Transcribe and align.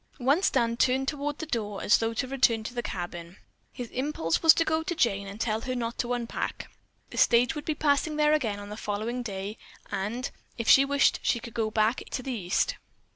Once 0.17 0.49
Dan 0.49 0.77
turned 0.77 1.07
toward 1.07 1.37
the 1.37 1.45
door 1.45 1.83
as 1.83 1.99
though 1.99 2.11
to 2.11 2.27
return 2.27 2.63
to 2.63 2.73
the 2.73 2.81
cabin. 2.81 3.37
His 3.71 3.91
impulse 3.91 4.41
was 4.41 4.51
to 4.55 4.65
go 4.65 4.81
to 4.81 4.95
Jane 4.95 5.27
and 5.27 5.39
tell 5.39 5.61
her 5.61 5.75
not 5.75 5.99
to 5.99 6.13
unpack. 6.13 6.71
The 7.11 7.19
stage 7.19 7.53
would 7.53 7.65
be 7.65 7.75
passing 7.75 8.15
there 8.15 8.33
again 8.33 8.57
on 8.59 8.69
the 8.69 8.77
following 8.77 9.21
day, 9.21 9.59
and, 9.91 10.31
if 10.57 10.67
she 10.67 10.85
wished 10.85 11.19
she 11.21 11.39
could 11.39 11.53
go 11.53 11.69
back 11.69 12.01
to 12.13 12.23
the 12.23 12.33
East. 12.33 12.77